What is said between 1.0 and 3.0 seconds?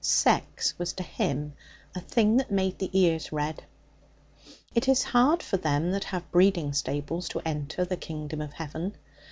him a thing that made the